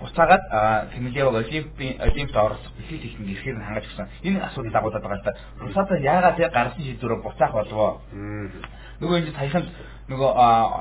[0.00, 0.44] буцаагаад
[0.92, 4.08] Кремлеваг олимпийн олимпиад оролцох бэлтгэл техник эрхээр хангаж өгсөн.
[4.22, 5.38] Энэ асуудал дагуулдаг байгаа л та.
[5.60, 8.00] Русада яагаад яг гарсан шийдвэрээ буцаах болов?
[9.00, 9.64] Нөгөө энэ саяхан
[10.08, 10.30] нөгөө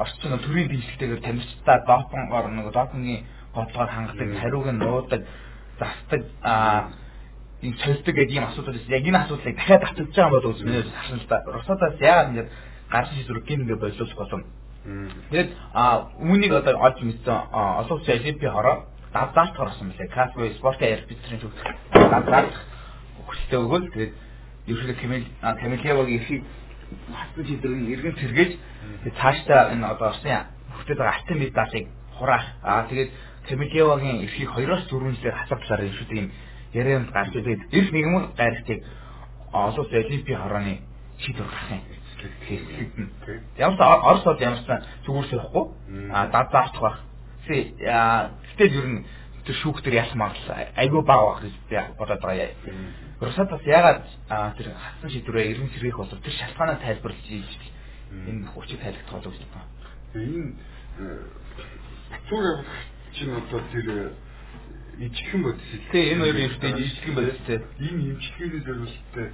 [0.02, 5.22] орчин төрийн дийсэлтэйгээр тамирчдаа допингоор нөгөө допингийн бодлогоор хангадаг, хариуг нь нуудаг,
[5.80, 6.22] застдаг
[7.66, 11.20] энэ цөлдөг гэдэг ийм асуудал яг энэ асуудлыг дахиад татж байгаа бол үс миний харсан
[11.20, 11.44] л да.
[11.50, 12.48] Русадаас яагаад ингэж
[12.94, 14.42] гарсан шийдвэр гин ингэ боловч болов
[14.86, 20.10] Тэгээд а үүнийг одоо олж мэдсэн олон улсын олимпийн хороо давдаалт орсон мөлий.
[20.14, 21.58] Кафе спортын арбитрийн төвд
[21.90, 22.54] давдаалт
[23.26, 24.14] хүсэлтэй өгөөл тэгээд
[24.70, 26.44] ерөнхийдөө Камил Камилевагийн эрхийг
[27.18, 28.52] хатсан шийдвэрийг эргэн сэргээж
[29.18, 30.46] цаашдаа энэ одоо Оросын
[30.78, 31.86] хүртээд байгаа алтан медалийг
[32.18, 32.46] хураах.
[32.62, 33.10] Аа тэгээд
[33.50, 36.30] Камилевагийн эрхийг 2-оос 4 жилээр хасагдсаар ерөнхийдөө
[36.76, 38.80] ярианд гарч тэгээд эрх нэгмэл гайралтыг
[39.52, 40.74] олон олимпийн хорооны
[41.24, 42.06] шийдвэр гарах юм.
[43.58, 44.68] Ямар ч Орос бол ямар ч
[45.06, 45.66] зүгүүрсэх байхгүй.
[46.12, 46.98] А дад заах байх.
[47.48, 49.06] Гэтэл ер нь
[49.46, 52.92] тэр шүүхтэр яасан магадлал айгүй бага байх гэж би бодоод байгаа юм.
[53.22, 54.04] Русад бас ягаад
[54.58, 57.52] тэр хатсан шийдвэрээ ерөн сэргийх болов тэр шалтгаанаа тайлбарлаж ийж
[58.12, 59.70] энэ хүчийг тайлбарлах болов гэж байна.
[60.16, 60.54] Энэ
[62.10, 62.66] Батцуур
[63.14, 64.14] чинь одоо тэр
[65.00, 65.72] ижихэн бодис.
[65.92, 67.64] Тэ энэ хоёр юм дээр ижихэн бодис тэ.
[67.80, 69.28] Энэ имчгэний зориулттай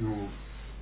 [0.00, 0.28] юу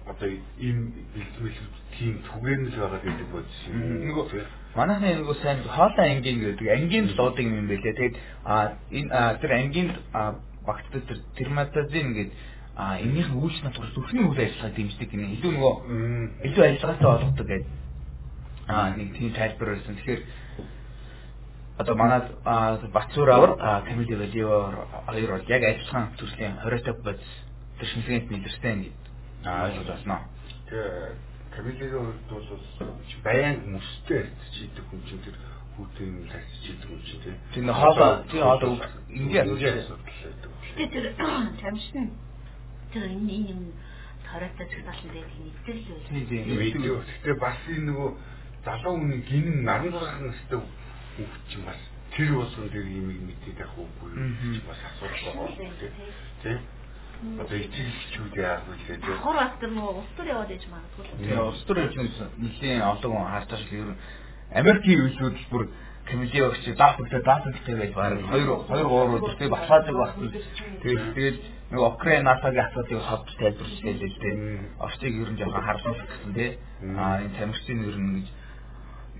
[0.06, 3.80] одоо ийм бэлтгэл тийм түгээнэл байгаа гэдэг бодис юм.
[4.10, 4.26] Нөгөө
[4.74, 7.94] манайхны нөгөө сайн хоолой ангийн гэдэг ангийн луудаг юм байлээ.
[7.94, 9.88] Тэгээд а энэ тэр ангийн
[10.66, 12.36] багтдаг тэр терматазин гэдэг
[12.76, 15.32] а энийх нь үйлч натур зүрхний үйл ажиллагааг дэмждэг гэнэ.
[15.36, 15.74] Илүү нөгөө
[16.48, 17.68] илүү ажиллагаатай болгодог гэдэг
[18.66, 19.96] а нэг тийм тайлбар байсан.
[19.96, 20.22] Тэгэхээр
[21.78, 22.22] одоо манай
[22.92, 24.72] Батцуур авар Камили Валио
[25.06, 27.32] хоёр бол яг ажиллагаан төрлийн 20 бодис
[27.78, 29.02] тэр шинжилгээнд мэдэрсэн гэдэг
[29.44, 30.22] Аа ойлгож байна.
[30.70, 31.14] Тэгээ
[31.50, 32.60] Камилигийн хувьд бол
[33.24, 35.36] баян хүмүүстэй ярьчихдаг хүн чинь тэр
[35.74, 37.36] хүүтэн тарччихдаг хүн чинь тийм.
[37.52, 38.78] Тэр хоолоо тийм хоолоо
[39.10, 39.98] ингээ асуудал.
[40.78, 41.06] Тэгээ тэр
[41.62, 42.06] тамшин
[42.94, 43.60] тэр энэ юм
[44.30, 46.00] таратай цогцолн дээр нэгдэл үү.
[46.06, 47.02] Тийм.
[47.26, 48.10] Тэгээ бас энэ нөгөө
[48.62, 50.58] залуу хүний гинэн 16 настай
[51.48, 51.80] чинь бас
[52.16, 54.10] тэр болсон дээр юм мэдээд явах уугүй
[54.68, 55.80] бас асуудал байгаа
[56.42, 56.60] тийм
[57.22, 59.22] одоо итгэгчүүд яах вэ гэдэг.
[59.22, 61.04] Хор бас тэр нөгөө улс төр яваад ээж магадгүй.
[61.22, 61.94] Тийм улс төр гэж
[62.42, 63.78] нэлийн олон хүн шүү.
[63.78, 64.00] Ер нь
[64.52, 65.62] Америкийн үйлсүүд бүр
[66.10, 70.18] комедийн өгч даатагтай даатагтай байж баг 2 2 3 өдөртэй батлаадаг багт.
[70.82, 71.38] Тэгээд тэгээд
[71.70, 74.34] нөгөө Украин натагийн асуудлыг хавж тайлбарч хэлээ дээ.
[74.82, 76.50] Орчиг ер нь жоохон харсан гэсэн тий.
[76.98, 78.26] Аа энэ тамирчдын ер нь гэж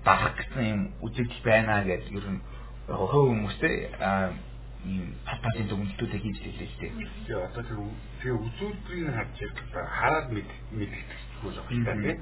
[0.03, 2.41] дагах гэсэн юм үзэгдэл байна гэж ер нь
[2.87, 3.75] хөв хүмүүстэй
[4.83, 6.91] ийм пататын дүгнэлтүүдийг хийж лээ л дээ.
[7.23, 7.79] Тэгээ одоо тэр
[8.19, 9.37] тэгээ үзүүлбэрийг харж
[9.71, 12.19] хараад мэдчихгүй л байна тийм.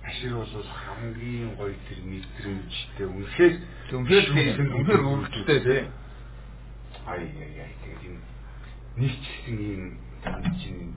[0.00, 3.54] Ашир бол хамгийн гоё тэр мэдрэмжтэй үнэхээр
[3.94, 4.26] үнэхээр
[4.74, 5.86] үнэхээр өргөжтэй тийм.
[7.06, 8.18] Ай яй яй тэгээд юм
[8.98, 9.84] нийцсэн юм
[10.58, 10.94] чинь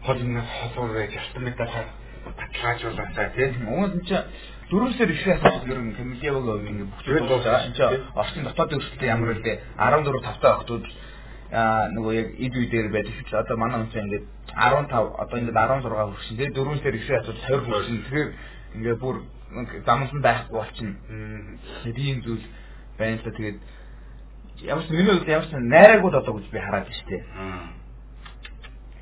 [0.00, 1.92] холны холоорой алтмитаа
[2.34, 3.68] баталгаажуулаад тийм.
[3.68, 4.24] Уус энэ
[4.70, 7.66] дөрөвсөр их асуудал ер нь Камилеваг ингэ бүхэл байгаа.
[7.70, 9.62] Энд чинь орчин дотоодын өрсөлдөөн ямар вэ?
[9.78, 10.84] 14 тавтай охтууд
[11.54, 14.26] аа нөгөө яг эд үе дээр байдаг ч одоо манай чинь ингээд
[14.58, 17.96] 15 одоо ингээд 16 хүрсэн тэгээ дөрөвсөр их асуудал 20 хүрсэн.
[18.02, 18.30] Тэгэхээр
[18.74, 19.16] ингээд бүр
[19.86, 20.94] замсан байхгүй болчихно.
[21.86, 22.44] Тийм зүйл
[22.98, 23.58] байна л да тэгээд
[24.66, 27.22] ямар ч миний хувьд ямар ч найраагүй одоо гэж би хараад байна шүү дээ.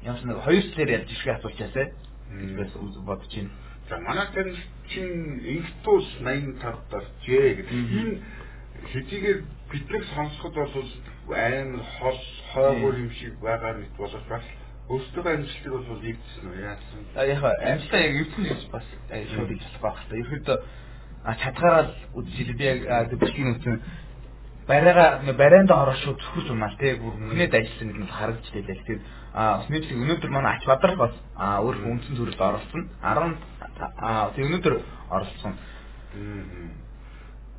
[0.05, 1.87] Ямар ч нэг хоёр жилээр ярьж ирэх асуулчаасаа
[2.41, 3.51] гэж би бодож байна.
[3.89, 4.57] За манай тэр
[4.89, 7.73] чин инктус 85 даржээ гэдэг.
[7.73, 8.21] Энэ
[8.93, 10.89] хэдийгээр бид нар сонсоход бол
[11.29, 12.21] амар хол
[12.53, 14.45] хойгоор юм шиг байгаа мэт боловч бас
[14.89, 17.01] өөртөө амжилтыг бол нэгдсэн үү яасан.
[17.17, 18.87] А яг амжилтаа яг эвдсэн гэж бас
[19.33, 20.17] шууд гэж болох байх та.
[20.17, 20.59] Ерөөдөө
[21.25, 23.77] чадхаараа үзэл би яг бичлэгийн үсэн
[24.67, 29.59] барайга барайнда хорошоо зөвхөж унаал те бүр хүнээд ажилласан гэдэг нь харагдж байлаа.
[29.59, 32.89] Бас нийтлэг өнөөдөр манай ач бадрал бас өөр үндсэн төрөлд оролцсон.
[33.03, 33.37] 10
[33.99, 34.75] а тэг өнөөдөр
[35.11, 35.53] оролцсон.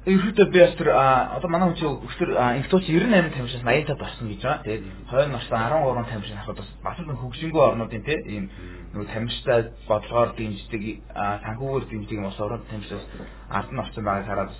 [0.05, 2.29] Ерөөдөө би бас тэр одоо манай хүн чинь өчтөр
[2.61, 4.61] институц 98 тамшаас 85 болсон гэж байгаа.
[4.61, 8.45] Тэгээд хойно настай 13 тамшин авахд бас бас нэг хөгжингүй орнуудын те ийм
[8.93, 13.05] нөгөө тамштай бодлогоор дэмждэг санхүүгээр дэмждэг юм ус ороод тамшаас
[13.49, 14.53] ард нь орсон байгааг хараад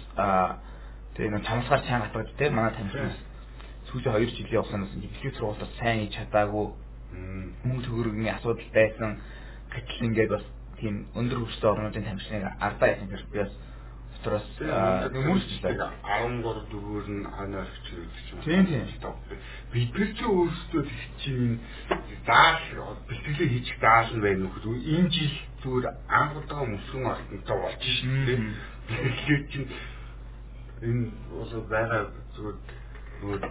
[1.15, 3.17] Тэгээ нэг чамсгаар чаан гатгад те манай тамирчнаас
[3.87, 6.67] сүүлийн 2 жилийн хугацаанд эхлэл сургуультад сайн хийж чадаагүй
[7.63, 9.11] мөнгө төгрөгийн асуудал байсан.
[9.71, 10.45] Гэтэл ингээд бас
[10.79, 13.53] тийм өндөр хөгжлийн орнуудын тамирчныг ардаа яхан гэж би бас
[14.25, 14.47] дотроос
[15.13, 18.43] хүмүүсттэй 13 дөрвөр нь ханаа орчих гэж байна.
[18.43, 18.85] Тийм тийм.
[19.71, 20.83] Бид нар ч өөрсдөө
[21.21, 21.59] чинь
[22.25, 22.59] заал
[23.07, 24.75] бэлтгэлээ хийчих заал нь байна уу?
[24.75, 28.39] Энэ жил зүгээр анхудаага мөсгөн алтантай болж дээ.
[28.89, 29.67] Бэлтгэлээ чинь
[30.89, 32.01] энэ бас байгаа
[32.35, 32.57] зүгээр
[33.21, 33.43] зүгээр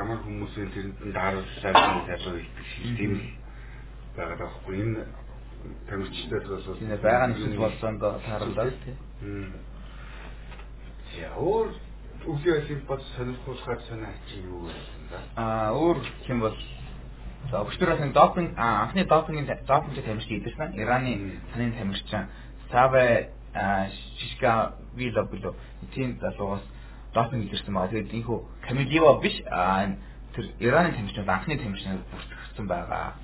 [0.00, 1.74] ямар хүмүүсийн тэрэнд нь дааруулсан
[2.08, 3.12] залуу шиг тийм
[4.16, 5.02] байгаа хгүй энэ
[5.88, 8.96] тамирчтай бас энэ байгаа нэг болсон доо тааралдаа тийм
[11.24, 11.68] яа өөр
[12.26, 16.56] үгүй бод сонирхуулахаар санаа чи юу байсан да аа өөр хэм бол
[17.50, 22.26] за өвчтөрөөс допинг аа анхны допингийн допингийн тамирч идэрсэн Ираны санын тамирчин.
[22.70, 23.30] Саве
[24.18, 25.54] шишка вило било.
[25.94, 26.64] Тийм залуугаас
[27.18, 27.90] допинг идэрсэн байгаа.
[27.90, 29.98] Тэгээд ийхүү Камилива биш аа
[30.34, 33.18] тэр Ираны тамирчнууд анхны тамирчнууд бүртгэгдсэн байгаа.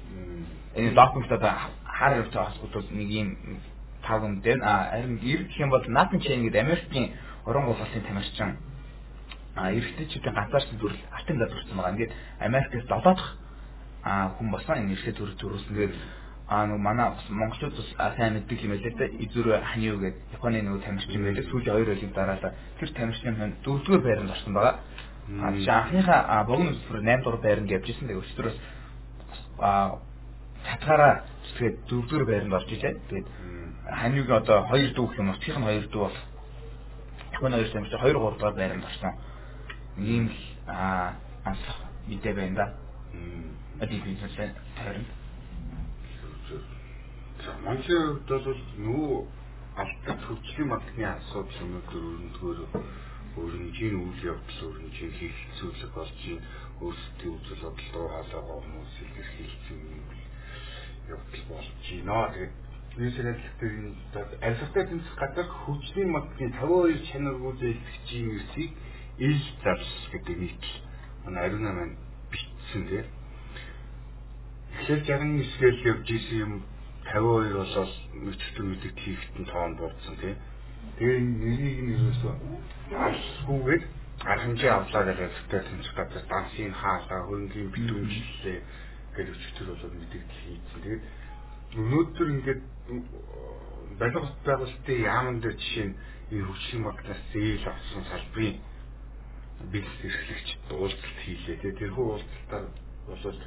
[0.75, 1.53] Энэ допингт одоо
[1.87, 3.29] хар явж байгаа асуудал нэг юм
[4.03, 7.13] таван дээр харин ирэх юм бол Натан Чен гэдэг Америкийн
[7.47, 8.59] уран гол улсын тамирчин
[9.55, 11.93] а эрэгтэйчүүдийн ганцаарсан төрөл алтан залгуулсан байгаа.
[11.95, 13.37] Ингээд Америкээс долоо дахь
[14.03, 15.75] а хүн болсон энэ эрэгтэй төрөл төрүүлсэн.
[15.75, 15.95] Тэгээд
[16.55, 19.07] а нэг манай монголчууд бас сайн мэддэг юм байлээ да.
[19.25, 21.51] Изүр ханиу гэдэг Японы нэг тамирчин байлээ.
[21.51, 24.79] Сүүлийн хоёр өдрийн дараалал тэр тамирчны хүн дөрөвдүгээр байранд орсон байгаа.
[25.43, 28.07] А тийш анхныхаа богино өсвөр 8 дугаар байранд явжсэн.
[28.07, 28.59] Тэгээд өчтөрөөс
[29.59, 29.99] а
[30.63, 31.15] татгаараа
[31.59, 32.95] тэгээд дөрөвдүгээр байранд орж ижээ.
[33.11, 33.29] Тэгээд
[33.91, 35.43] ханиугийн одоо хоёр дүү гэх юм уу?
[35.43, 36.19] Тхийн хоёр дүү бол
[37.35, 39.13] Японы хоёр тамирчин 2 3 дугаар байранд орсон.
[39.99, 40.39] Ийм л
[40.71, 41.67] аа анх
[42.07, 42.67] мэдээ байна да.
[43.83, 45.24] Ади би зөвхөн
[47.45, 47.65] тайрна.
[47.65, 49.19] Монголын хувьд бол нөгөө
[49.77, 52.59] алдар хөгжлийн банкны асуудал өнөөдөр өрнөдгөөр
[53.43, 56.21] өрнөжийн үйл явдал өрнөжийн хийхэлцүүлэг болж
[56.85, 60.07] өөрсдийн үзэл бодол руу хаалгаа хүмүүс илэрхийлсэн юм
[61.15, 62.31] явдал болж байна.
[62.35, 62.55] Тэгээд
[63.59, 63.95] дээр энэ
[64.47, 68.73] арилгатай тэмцэх газар хөгжлийн банкны 52 чанаргүй зээлгчийн нэрсийг
[69.19, 70.79] ил зарс гэдэг нийтлэл
[71.25, 71.97] манай ариуна маань
[72.31, 73.07] бичсэн тийм.
[74.87, 76.53] Тэгэхээр 69-гээл явж исэн юм
[77.15, 77.93] 52 болоод
[78.27, 80.37] мэддэг мэддэг хийхтэн тоон буурсан тийм.
[80.99, 82.35] Тэгээ нэрийг нь ерөөсөө
[83.07, 83.83] алсгүйгээр
[84.35, 88.59] архамжийн авлаа гэж арилгатай тэмцэх газар дансын хаалга хөрөнгөний битүүмжлээ
[89.15, 90.81] гэж өчтөр болоод мэддэг хийсэн.
[90.83, 91.03] Тэгээд
[91.79, 92.63] өнөөдөр ингээд
[93.99, 95.99] барилга байгуулалтын яамн дээр жишээ нь
[96.35, 98.59] энэ хөгжлийн банкнаас зээл авсан салбарын
[99.71, 101.63] бизнес эрхлэгч уулзалт хийлээ.
[101.63, 102.67] Тэгээ тэрхүү уулзалтаар
[103.07, 103.39] бол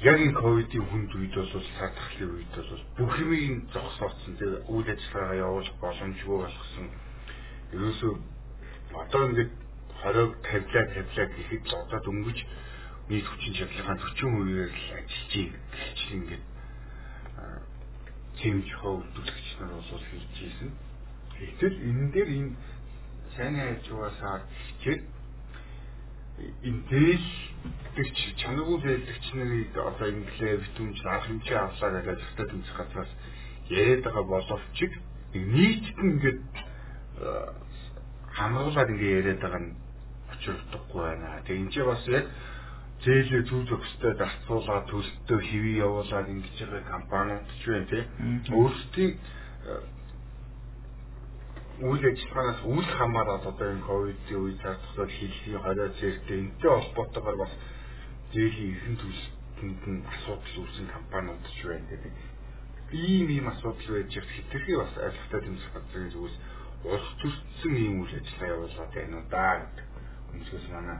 [0.00, 4.32] яг энэ ковидын хүнд үед бол саатахлын үед бол бүх юмыг зогсооцсон.
[4.40, 6.86] Тэгээ үйл ажиллагаагаа явуулах боломжгүй болгосон.
[7.76, 8.12] Ерөөсөө
[8.96, 9.52] одоо ингээд
[10.00, 12.38] 20 тавилаа тавилаа гэхэд одоо дөнгөж
[13.12, 15.52] нийт хүчин чадлынхаа 40%-ээр л ажиллаж.
[15.76, 16.44] Гэвч ингээд
[18.40, 20.70] хэмж хөвдөлгч нар бол хийж ийсэн.
[21.36, 22.52] Гэтэл энэ дээр энэ
[23.36, 25.19] сайн хажуугасаа хичээд энэ
[26.90, 27.28] дээл
[27.96, 33.12] гэж чанаргүй байлгч нарыг одоо инглээ битүүмж арга хэмжээ авлаа гэж зөвхөн тэмцэх газраас
[33.68, 34.78] яриад байгаа боловч
[35.34, 36.40] нийтд нь ингээд
[38.36, 39.76] хамруулаад ингээ яриад байгаа нь
[40.32, 41.42] очирдохгүй байна.
[41.44, 42.26] Тэгээ энэ ч бас яг
[43.04, 48.06] зээлээ зүг зөкстэй зарцуулаад төлөлтөө хэвээ явуулаад ингэж байгаа компаниуд ч байна тийм
[48.60, 49.20] өөрсдийн э,
[51.80, 57.52] үйл ажиллагаанаас үл хамааран одоо энэ ковидын үе цаатахад хэлхийн хорио зэрэгтэй энтэй холбоотойгоор бас
[58.32, 62.12] зээлийн эрхэн төлөлтөнд нь асуудал үүсэн компаниуд ч байна гэдэг.
[62.92, 66.36] Ийм ийм асуудал байж их хэтэрхий бас айлхтай тэмцэх газрын зүгээс
[66.84, 69.86] улс төрсөн ийм үйл ажиллагаа явуулаад байна уу да гэдэг.
[70.36, 70.98] Өнөөс манай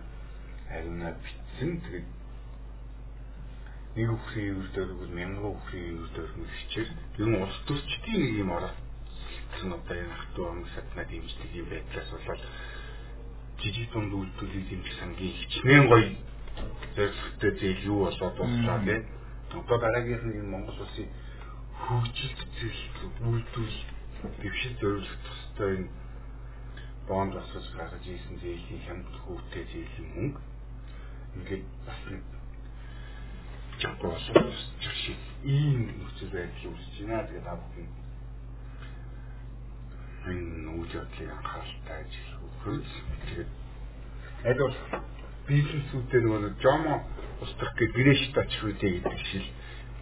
[0.72, 2.08] ариунаа битсэн тэгээд
[4.00, 8.50] нэг үхрийн үр дөрвөл мянган үхрийн үр дөрвөл хичээл ер нь улс төрчдийн нэг юм
[9.50, 12.42] оролцсон одоо энэ хатуу ам садна дэмждэг юм байдлаас болоод
[13.58, 16.08] жижиг дунд үйлдвэрийг дэмжих сангийн хичнээн гоё
[16.96, 19.04] зорилготой зээл юу болоод боллоо тийм
[19.60, 21.08] одоо дараагийнх нь Монгол улсын
[21.84, 22.82] хөгжилт зээл
[23.26, 23.74] үйлдвэр
[24.40, 25.16] дэвшил зориулах
[25.56, 25.90] хэвээр энэ
[27.08, 30.40] бонд басаж гаргаж ийсэн зээлийн хямд хүүтэй зээлийн мөнгө
[31.36, 32.22] ингээд бас нэг
[33.80, 34.52] жамп болсон
[35.02, 37.26] шиг ийм нөхцөл байдал үүсэж байна.
[37.28, 37.88] Тэгээд та бүхэн
[40.28, 42.40] энэ үйл явдлыг анхааралтай ажиллах
[43.24, 43.50] тэгээд
[44.44, 44.76] аль бол
[45.48, 46.94] бизнесүүдээ нөгөө жомо
[47.40, 49.46] устгах гэж гэрээш тачруудээ гэдэг шиг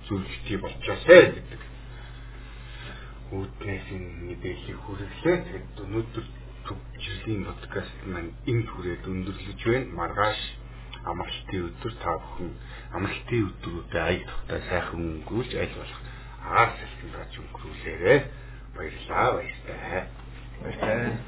[0.07, 1.63] зүйлчий болчихосэй гэдэг.
[3.31, 5.37] Үүднээс энэ мэдээллийг хүргэлээ.
[5.47, 6.27] Тэгээд өнөөдөр
[6.67, 9.95] төвчрлийн подкаст маань энэ хүрээд өндөрлөж байна.
[10.01, 10.41] Маргааш
[11.07, 12.51] амралтын өдөр та бүхэн
[12.97, 16.01] амралтын өдрүүдэд аяг тухтай сайхан өнгөрүүлж аль болох
[16.43, 17.15] агаар салхин
[18.79, 20.11] There's always that.
[20.63, 21.21] What's that?